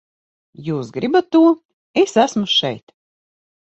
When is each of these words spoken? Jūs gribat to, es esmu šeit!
Jūs 0.69 0.89
gribat 0.95 1.31
to, 1.37 1.43
es 2.05 2.19
esmu 2.27 2.53
šeit! 2.59 3.01